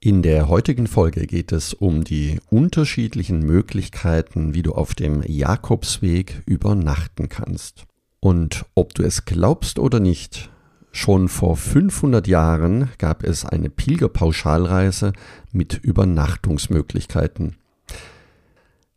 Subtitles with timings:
[0.00, 6.40] In der heutigen Folge geht es um die unterschiedlichen Möglichkeiten, wie du auf dem Jakobsweg
[6.46, 7.84] übernachten kannst.
[8.20, 10.50] Und ob du es glaubst oder nicht,
[10.92, 15.14] schon vor 500 Jahren gab es eine Pilgerpauschalreise
[15.50, 17.56] mit Übernachtungsmöglichkeiten.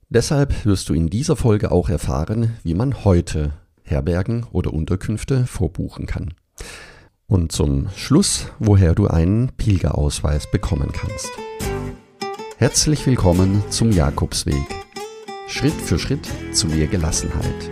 [0.10, 6.06] Deshalb wirst du in dieser Folge auch erfahren, wie man heute Herbergen oder Unterkünfte vorbuchen
[6.06, 6.36] kann.
[7.32, 11.30] Und zum Schluss, woher du einen Pilgerausweis bekommen kannst.
[12.58, 14.68] Herzlich willkommen zum Jakobsweg.
[15.48, 17.70] Schritt für Schritt zu mehr Gelassenheit.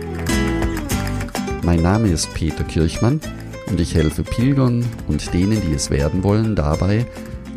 [1.62, 3.20] Mein Name ist Peter Kirchmann
[3.66, 7.04] und ich helfe Pilgern und denen, die es werden wollen, dabei,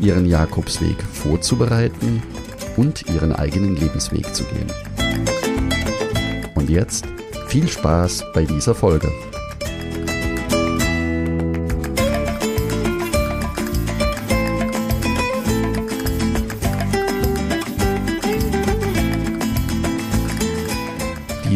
[0.02, 2.22] ihren Jakobsweg vorzubereiten
[2.76, 4.68] und ihren eigenen Lebensweg zu gehen.
[6.56, 7.06] Und jetzt
[7.48, 9.10] viel Spaß bei dieser Folge.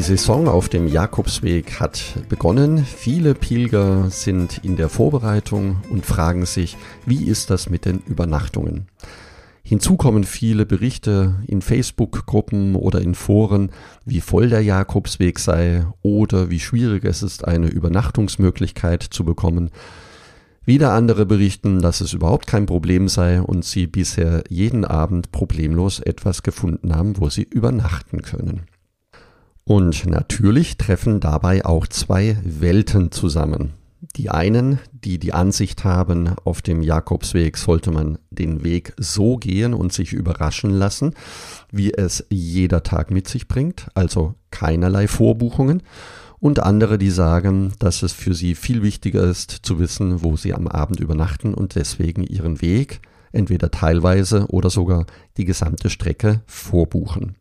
[0.07, 2.85] Saison auf dem Jakobsweg hat begonnen.
[2.85, 8.87] Viele Pilger sind in der Vorbereitung und fragen sich, wie ist das mit den Übernachtungen?
[9.63, 13.71] Hinzu kommen viele Berichte in Facebook-Gruppen oder in Foren,
[14.05, 19.71] wie voll der Jakobsweg sei oder wie schwierig es ist, eine Übernachtungsmöglichkeit zu bekommen.
[20.63, 25.99] Wieder andere berichten, dass es überhaupt kein Problem sei und sie bisher jeden Abend problemlos
[25.99, 28.61] etwas gefunden haben, wo sie übernachten können.
[29.67, 33.73] Und natürlich treffen dabei auch zwei Welten zusammen.
[34.15, 39.73] Die einen, die die Ansicht haben, auf dem Jakobsweg sollte man den Weg so gehen
[39.73, 41.15] und sich überraschen lassen,
[41.69, 45.83] wie es jeder Tag mit sich bringt, also keinerlei Vorbuchungen.
[46.39, 50.53] Und andere, die sagen, dass es für sie viel wichtiger ist zu wissen, wo sie
[50.53, 53.01] am Abend übernachten und deswegen ihren Weg
[53.33, 57.35] entweder teilweise oder sogar die gesamte Strecke vorbuchen.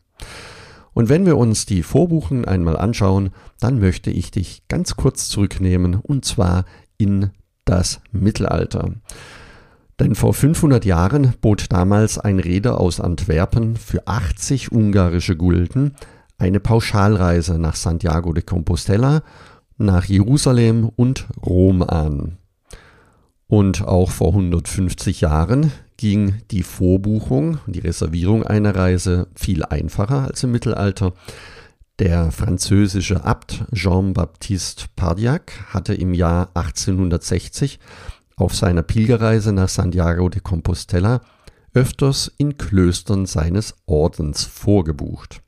[0.97, 3.29] Und wenn wir uns die Vorbuchen einmal anschauen,
[3.61, 6.65] dann möchte ich dich ganz kurz zurücknehmen und zwar
[6.97, 7.33] in
[7.67, 8.93] das Mittelalter.
[10.01, 15.97] Denn vor 500 Jahren bot damals ein Reeder aus Antwerpen für 80 ungarische Gulden
[16.39, 19.23] eine Pauschalreise nach Santiago de Compostela,
[19.77, 22.39] nach Jerusalem und Rom an.
[23.49, 30.43] Und auch vor 150 Jahren ging die Vorbuchung, die Reservierung einer Reise viel einfacher als
[30.43, 31.15] im Mittelalter.
[31.99, 37.79] Der französische Abt Jean-Baptiste Pardiac hatte im Jahr 1860
[38.37, 41.23] auf seiner Pilgerreise nach Santiago de Compostela
[41.73, 45.41] öfters in Klöstern seines Ordens vorgebucht.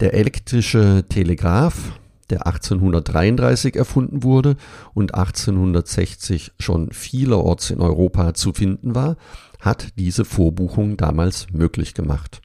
[0.00, 1.98] Der elektrische Telegraph
[2.30, 4.56] der 1833 erfunden wurde
[4.94, 9.16] und 1860 schon vielerorts in Europa zu finden war,
[9.60, 12.40] hat diese Vorbuchung damals möglich gemacht.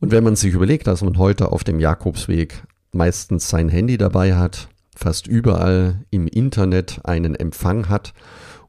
[0.00, 2.62] Und wenn man sich überlegt, dass man heute auf dem Jakobsweg
[2.92, 8.14] meistens sein Handy dabei hat, fast überall im Internet einen Empfang hat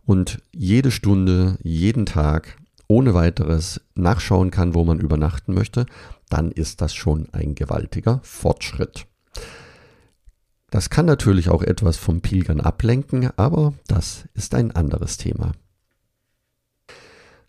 [0.05, 5.85] und jede Stunde, jeden Tag ohne weiteres nachschauen kann, wo man übernachten möchte,
[6.29, 9.07] dann ist das schon ein gewaltiger Fortschritt.
[10.69, 15.53] Das kann natürlich auch etwas vom Pilgern ablenken, aber das ist ein anderes Thema.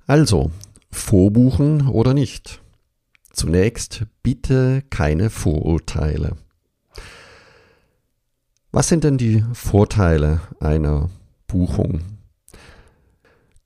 [0.06, 0.53] Also,
[0.91, 2.62] vorbuchen oder nicht?
[3.33, 6.37] Zunächst bitte keine Vorurteile.
[8.71, 11.11] Was sind denn die Vorteile einer
[11.47, 12.18] Buchung?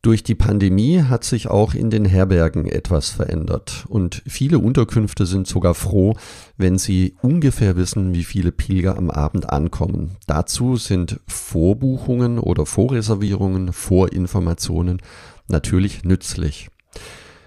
[0.02, 5.46] Durch die Pandemie hat sich auch in den Herbergen etwas verändert und viele Unterkünfte sind
[5.46, 6.14] sogar froh,
[6.56, 10.16] wenn sie ungefähr wissen, wie viele Pilger am Abend ankommen.
[10.26, 15.00] Dazu sind Vorbuchungen oder Vorreservierungen, Vorinformationen
[15.46, 16.68] natürlich nützlich.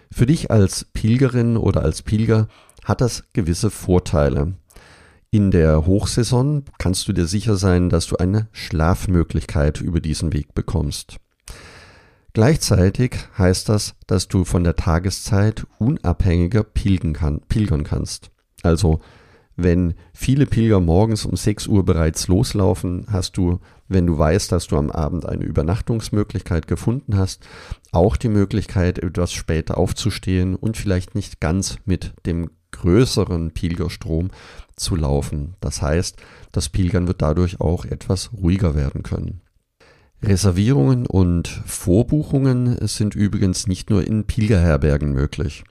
[0.10, 2.48] Für dich als Pilgerin oder als Pilger
[2.86, 4.54] hat das gewisse Vorteile.
[5.30, 10.56] In der Hochsaison kannst du dir sicher sein, dass du eine Schlafmöglichkeit über diesen Weg
[10.56, 11.18] bekommst.
[12.36, 18.30] Gleichzeitig heißt das, dass du von der Tageszeit unabhängiger pilgern, kann, pilgern kannst.
[18.62, 19.00] Also
[19.56, 24.68] wenn viele Pilger morgens um 6 Uhr bereits loslaufen, hast du, wenn du weißt, dass
[24.68, 27.48] du am Abend eine Übernachtungsmöglichkeit gefunden hast,
[27.94, 34.28] auch die Möglichkeit, etwas später aufzustehen und vielleicht nicht ganz mit dem größeren Pilgerstrom
[34.76, 35.56] zu laufen.
[35.62, 36.18] Das heißt,
[36.52, 39.40] das Pilgern wird dadurch auch etwas ruhiger werden können.
[40.28, 45.64] Reservierungen und Vorbuchungen sind übrigens nicht nur in Pilgerherbergen möglich.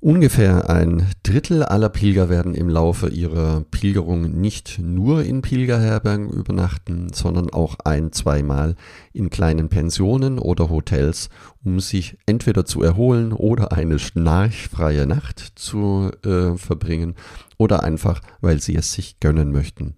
[0.00, 7.10] Ungefähr ein Drittel aller Pilger werden im Laufe ihrer Pilgerung nicht nur in Pilgerherbergen übernachten,
[7.14, 8.76] sondern auch ein, zweimal
[9.14, 11.30] in kleinen Pensionen oder Hotels,
[11.64, 17.14] um sich entweder zu erholen oder eine schnarchfreie Nacht zu äh, verbringen
[17.56, 19.96] oder einfach, weil sie es sich gönnen möchten.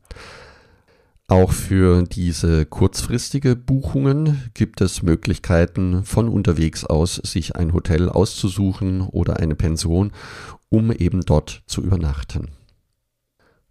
[1.29, 9.01] Auch für diese kurzfristige Buchungen gibt es Möglichkeiten, von unterwegs aus sich ein Hotel auszusuchen
[9.01, 10.13] oder eine Pension,
[10.69, 12.51] um eben dort zu übernachten.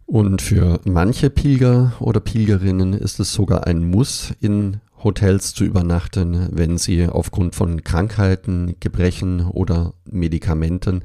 [0.04, 6.48] Und für manche Pilger oder Pilgerinnen ist es sogar ein Muss, in Hotels zu übernachten,
[6.52, 11.02] wenn sie aufgrund von Krankheiten, Gebrechen oder Medikamenten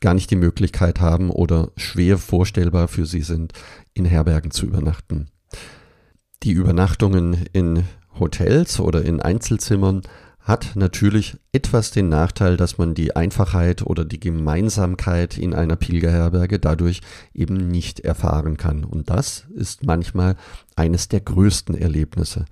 [0.00, 3.52] gar nicht die Möglichkeit haben oder schwer vorstellbar für sie sind,
[3.92, 5.28] in Herbergen zu übernachten.
[6.42, 7.84] Die Übernachtungen in
[8.18, 10.02] Hotels oder in Einzelzimmern
[10.40, 16.58] hat natürlich etwas den Nachteil, dass man die Einfachheit oder die Gemeinsamkeit in einer Pilgerherberge
[16.58, 17.00] dadurch
[17.32, 18.82] eben nicht erfahren kann.
[18.82, 20.34] Und das ist manchmal
[20.74, 22.46] eines der größten Erlebnisse.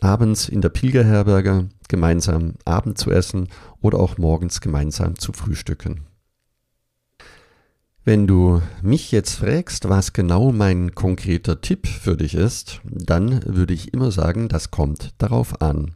[0.00, 3.48] Abends in der Pilgerherberge gemeinsam Abend zu essen
[3.80, 6.00] oder auch morgens gemeinsam zu frühstücken.
[8.06, 13.72] Wenn du mich jetzt fragst, was genau mein konkreter Tipp für dich ist, dann würde
[13.72, 15.92] ich immer sagen, das kommt darauf an.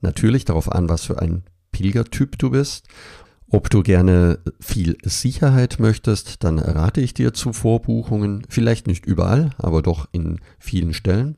[0.00, 1.42] Natürlich darauf an, was für ein
[1.72, 2.88] Pilgertyp du bist.
[3.50, 9.50] Ob du gerne viel Sicherheit möchtest, dann rate ich dir zu Vorbuchungen, vielleicht nicht überall,
[9.58, 11.36] aber doch in vielen Stellen.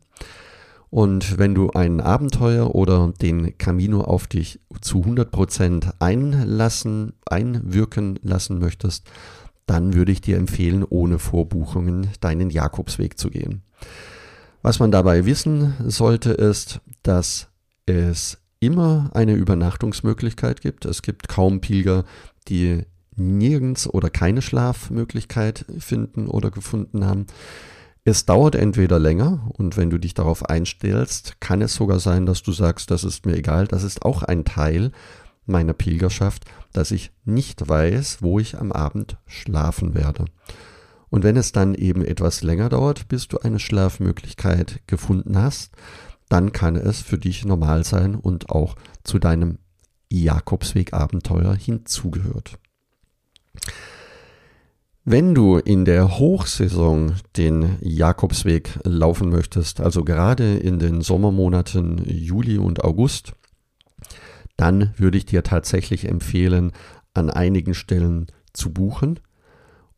[0.90, 8.60] Und wenn du ein Abenteuer oder den Camino auf dich zu 100% einlassen, einwirken lassen
[8.60, 9.04] möchtest,
[9.68, 13.62] dann würde ich dir empfehlen, ohne Vorbuchungen deinen Jakobsweg zu gehen.
[14.62, 17.48] Was man dabei wissen sollte, ist, dass
[17.86, 20.84] es immer eine Übernachtungsmöglichkeit gibt.
[20.84, 22.04] Es gibt kaum Pilger,
[22.48, 22.84] die
[23.14, 27.26] nirgends oder keine Schlafmöglichkeit finden oder gefunden haben.
[28.04, 32.42] Es dauert entweder länger und wenn du dich darauf einstellst, kann es sogar sein, dass
[32.42, 33.66] du sagst, das ist mir egal.
[33.66, 34.92] Das ist auch ein Teil
[35.48, 40.26] meiner Pilgerschaft, dass ich nicht weiß, wo ich am Abend schlafen werde.
[41.10, 45.72] Und wenn es dann eben etwas länger dauert, bis du eine Schlafmöglichkeit gefunden hast,
[46.28, 49.58] dann kann es für dich normal sein und auch zu deinem
[50.10, 52.58] Jakobsweg-Abenteuer hinzugehört.
[55.10, 62.58] Wenn du in der Hochsaison den Jakobsweg laufen möchtest, also gerade in den Sommermonaten Juli
[62.58, 63.32] und August,
[64.58, 66.72] dann würde ich dir tatsächlich empfehlen,
[67.14, 69.20] an einigen Stellen zu buchen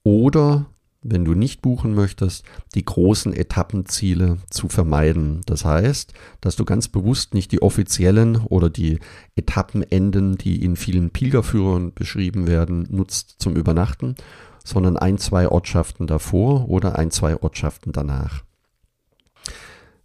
[0.05, 0.67] oder
[1.03, 5.41] wenn du nicht buchen möchtest, die großen Etappenziele zu vermeiden.
[5.47, 6.13] Das heißt,
[6.43, 8.99] dass du ganz bewusst nicht die offiziellen oder die
[9.35, 14.15] Etappenenden, die in vielen Pilgerführern beschrieben werden, nutzt zum Übernachten,
[14.63, 18.45] sondern ein, zwei Ortschaften davor oder ein, zwei Ortschaften danach.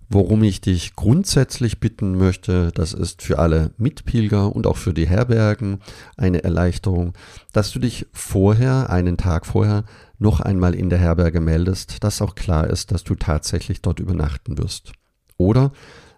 [0.07, 5.07] Worum ich dich grundsätzlich bitten möchte, das ist für alle Mitpilger und auch für die
[5.07, 5.80] Herbergen
[6.16, 7.13] eine Erleichterung,
[7.54, 9.84] dass du dich vorher, einen Tag vorher,
[10.19, 14.57] noch einmal in der Herberge meldest, dass auch klar ist, dass du tatsächlich dort übernachten
[14.57, 14.92] wirst.
[15.38, 15.72] Oder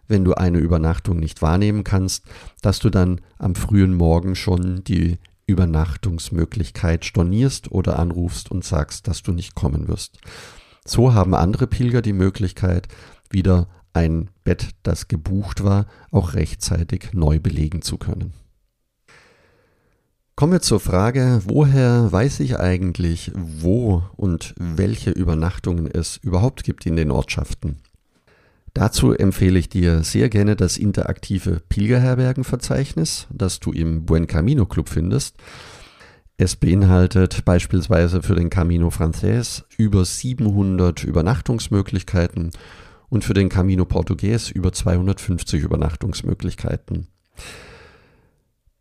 [0.07, 2.25] wenn du eine Übernachtung nicht wahrnehmen kannst,
[2.61, 5.17] dass du dann am frühen Morgen schon die
[5.47, 10.19] Übernachtungsmöglichkeit stornierst oder anrufst und sagst, dass du nicht kommen wirst.
[10.85, 12.87] So haben andere Pilger die Möglichkeit,
[13.29, 18.33] wieder ein Bett, das gebucht war, auch rechtzeitig neu belegen zu können.
[20.35, 26.85] Kommen wir zur Frage, woher weiß ich eigentlich, wo und welche Übernachtungen es überhaupt gibt
[26.85, 27.77] in den Ortschaften?
[28.75, 34.89] Dazu empfehle ich dir sehr gerne das interaktive Pilgerherbergenverzeichnis, das du im Buen Camino Club
[34.89, 35.37] findest.
[36.37, 42.51] Es beinhaltet beispielsweise für den Camino Frances über 700 Übernachtungsmöglichkeiten
[43.09, 47.07] und für den Camino Portugues über 250 Übernachtungsmöglichkeiten.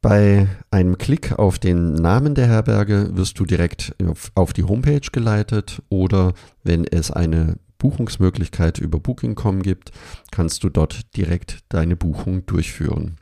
[0.00, 3.94] Bei einem Klick auf den Namen der Herberge wirst du direkt
[4.34, 9.90] auf, die Homepage geleitet oder wenn es eine Buchungsmöglichkeit über Booking.com gibt,
[10.30, 13.16] kannst du dort direkt deine Buchung durchführen.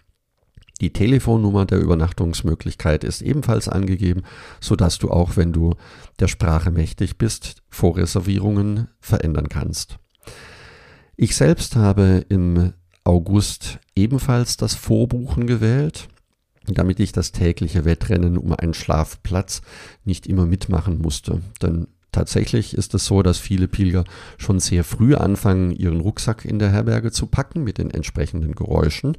[0.81, 4.23] Die Telefonnummer der Übernachtungsmöglichkeit ist ebenfalls angegeben,
[4.61, 5.75] sodass du auch, wenn du
[6.19, 9.99] der Sprache mächtig bist, Vorreservierungen verändern kannst.
[11.17, 12.73] Ich selbst habe im
[13.05, 16.09] August ebenfalls das Vorbuchen gewählt,
[16.67, 19.63] damit ich das tägliche Wettrennen um einen Schlafplatz
[20.05, 21.41] nicht immer mitmachen musste.
[21.63, 24.05] Denn tatsächlich ist es so, dass viele Pilger
[24.39, 29.17] schon sehr früh anfangen, ihren Rucksack in der Herberge zu packen mit den entsprechenden Geräuschen,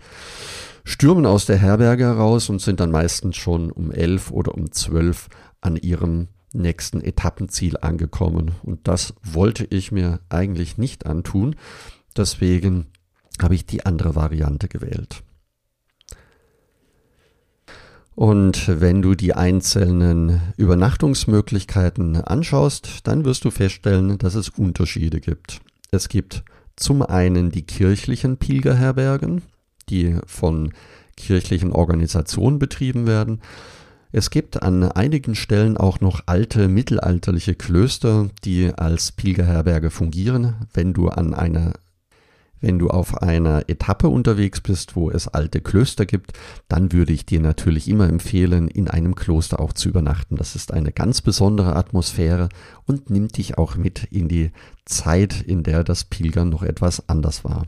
[0.83, 5.29] stürmen aus der Herberge heraus und sind dann meistens schon um elf oder um zwölf
[5.61, 8.51] an ihrem nächsten Etappenziel angekommen.
[8.63, 11.55] Und das wollte ich mir eigentlich nicht antun.
[12.15, 12.87] Deswegen
[13.41, 15.23] habe ich die andere Variante gewählt.
[18.15, 25.59] Und wenn du die einzelnen Übernachtungsmöglichkeiten anschaust, dann wirst du feststellen, dass es Unterschiede gibt.
[25.91, 26.43] Es gibt
[26.77, 29.41] zum einen die kirchlichen Pilgerherbergen,
[29.89, 30.73] die von
[31.17, 33.41] kirchlichen Organisationen betrieben werden.
[34.11, 40.55] Es gibt an einigen Stellen auch noch alte mittelalterliche Klöster, die als Pilgerherberge fungieren.
[40.73, 41.73] Wenn du an einer
[42.61, 46.33] wenn du auf einer Etappe unterwegs bist, wo es alte Klöster gibt,
[46.67, 50.35] dann würde ich dir natürlich immer empfehlen, in einem Kloster auch zu übernachten.
[50.35, 52.49] Das ist eine ganz besondere Atmosphäre
[52.85, 54.51] und nimmt dich auch mit in die
[54.85, 57.67] Zeit, in der das Pilgern noch etwas anders war.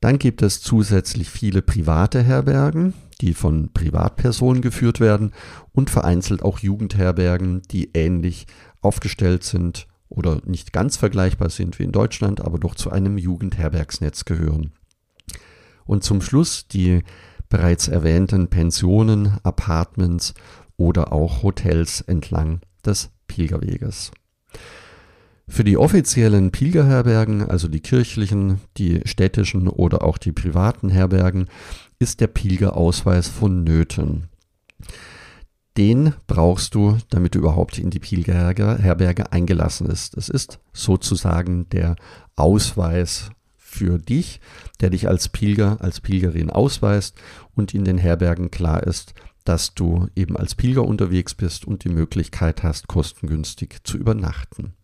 [0.00, 5.32] Dann gibt es zusätzlich viele private Herbergen, die von Privatpersonen geführt werden
[5.72, 8.46] und vereinzelt auch Jugendherbergen, die ähnlich
[8.80, 14.24] aufgestellt sind oder nicht ganz vergleichbar sind wie in Deutschland, aber doch zu einem Jugendherbergsnetz
[14.24, 14.72] gehören.
[15.84, 17.02] Und zum Schluss die
[17.48, 20.34] bereits erwähnten Pensionen, Apartments
[20.76, 24.10] oder auch Hotels entlang des Pilgerweges.
[25.48, 31.48] Für die offiziellen Pilgerherbergen, also die kirchlichen, die städtischen oder auch die privaten Herbergen,
[32.02, 34.28] ist der Pilgerausweis vonnöten.
[35.78, 40.16] Den brauchst du, damit du überhaupt in die Pilgerherberge eingelassen ist.
[40.16, 41.96] Es ist sozusagen der
[42.36, 44.40] Ausweis für dich,
[44.80, 47.16] der dich als Pilger, als Pilgerin ausweist
[47.54, 51.88] und in den Herbergen klar ist, dass du eben als Pilger unterwegs bist und die
[51.88, 54.74] Möglichkeit hast, kostengünstig zu übernachten.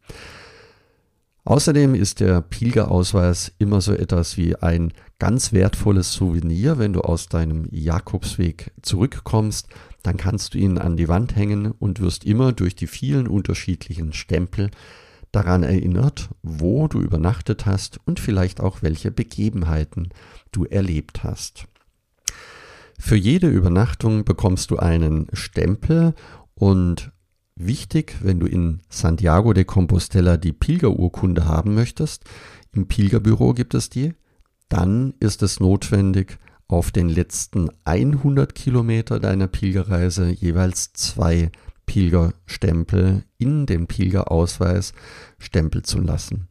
[1.48, 6.78] Außerdem ist der Pilgerausweis immer so etwas wie ein ganz wertvolles Souvenir.
[6.78, 9.66] Wenn du aus deinem Jakobsweg zurückkommst,
[10.02, 14.12] dann kannst du ihn an die Wand hängen und wirst immer durch die vielen unterschiedlichen
[14.12, 14.70] Stempel
[15.32, 20.10] daran erinnert, wo du übernachtet hast und vielleicht auch welche Begebenheiten
[20.52, 21.64] du erlebt hast.
[22.98, 26.12] Für jede Übernachtung bekommst du einen Stempel
[26.56, 27.10] und
[27.58, 32.24] wichtig, wenn du in Santiago de Compostela die Pilgerurkunde haben möchtest.
[32.72, 34.14] Im Pilgerbüro gibt es die.
[34.68, 36.38] Dann ist es notwendig,
[36.68, 41.50] auf den letzten 100 Kilometer deiner Pilgerreise jeweils zwei
[41.86, 44.92] Pilgerstempel in den Pilgerausweis
[45.38, 46.48] stempeln zu lassen.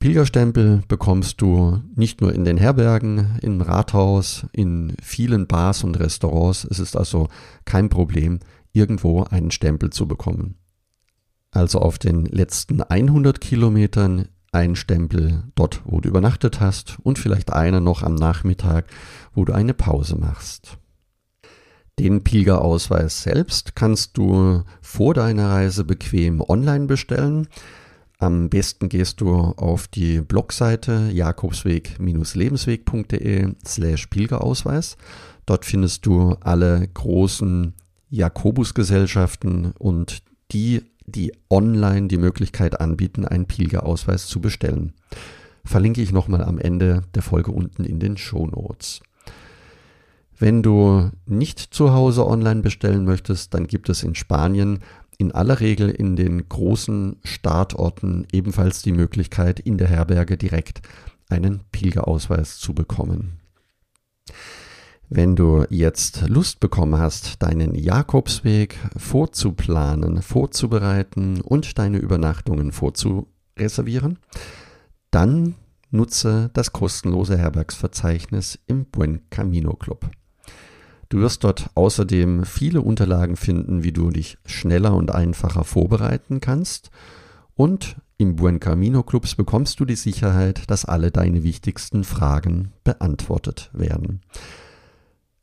[0.00, 6.64] Pilgerstempel bekommst du nicht nur in den Herbergen, im Rathaus, in vielen Bars und Restaurants.
[6.64, 7.28] Es ist also
[7.66, 8.40] kein Problem,
[8.72, 10.56] irgendwo einen Stempel zu bekommen.
[11.50, 17.52] Also auf den letzten 100 Kilometern ein Stempel dort, wo du übernachtet hast und vielleicht
[17.52, 18.86] einer noch am Nachmittag,
[19.34, 20.78] wo du eine Pause machst.
[21.98, 27.46] Den Pilgerausweis selbst kannst du vor deiner Reise bequem online bestellen.
[28.18, 34.96] Am besten gehst du auf die Blogseite jakobsweg-lebensweg.de slash Pilgerausweis.
[35.46, 37.74] Dort findest du alle großen
[38.10, 44.92] Jakobusgesellschaften und die, die online die Möglichkeit anbieten, einen Pilgerausweis zu bestellen.
[45.64, 49.00] Verlinke ich nochmal am Ende der Folge unten in den Show Notes.
[50.38, 54.80] Wenn du nicht zu Hause online bestellen möchtest, dann gibt es in Spanien
[55.18, 60.80] in aller Regel in den großen Startorten ebenfalls die Möglichkeit, in der Herberge direkt
[61.28, 63.38] einen Pilgerausweis zu bekommen.
[65.12, 74.20] Wenn du jetzt Lust bekommen hast, deinen Jakobsweg vorzuplanen, vorzubereiten und deine Übernachtungen vorzureservieren,
[75.10, 75.56] dann
[75.90, 80.08] nutze das kostenlose Herbergsverzeichnis im Buen Camino Club.
[81.08, 86.92] Du wirst dort außerdem viele Unterlagen finden, wie du dich schneller und einfacher vorbereiten kannst.
[87.56, 93.70] Und im Buen Camino Clubs bekommst du die Sicherheit, dass alle deine wichtigsten Fragen beantwortet
[93.72, 94.20] werden.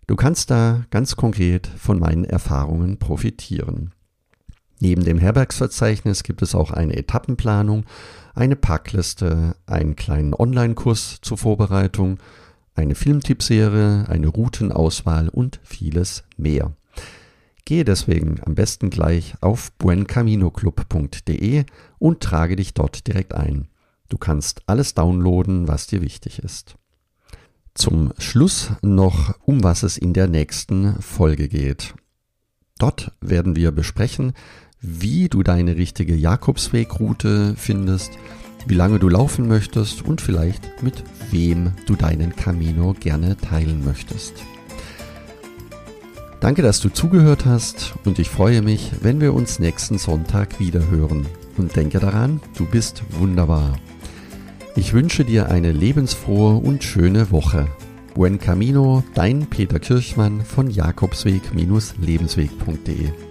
[0.08, 3.94] Du kannst da ganz konkret von meinen Erfahrungen profitieren.
[4.80, 7.86] Neben dem Herbergsverzeichnis gibt es auch eine Etappenplanung,
[8.34, 12.20] eine Packliste, einen kleinen Online-Kurs zur Vorbereitung,
[12.74, 16.74] eine Filmtippserie, eine Routenauswahl und vieles mehr.
[17.66, 21.66] Gehe deswegen am besten gleich auf buencaminoclub.de
[22.00, 23.68] und trage dich dort direkt ein.
[24.08, 26.78] Du kannst alles downloaden, was dir wichtig ist.
[27.78, 31.94] Zum Schluss noch, um was es in der nächsten Folge geht.
[32.80, 34.34] Dort werden wir besprechen,
[34.82, 38.14] wie du deine richtige Jakobswegroute findest,
[38.66, 44.34] wie lange du laufen möchtest und vielleicht mit wem du deinen Camino gerne teilen möchtest.
[46.40, 50.90] Danke, dass du zugehört hast und ich freue mich, wenn wir uns nächsten Sonntag wieder
[50.90, 51.28] hören.
[51.58, 53.78] Und denke daran, du bist wunderbar.
[54.78, 57.68] Ich wünsche dir eine lebensfrohe und schöne Woche.
[58.14, 63.27] Buen Camino, dein Peter Kirchmann von Jakobsweg-lebensweg.de.